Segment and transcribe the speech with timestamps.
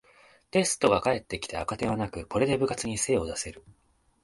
[0.49, 3.63] テストが返ってきて赤点はなく、これで部活に精を出せる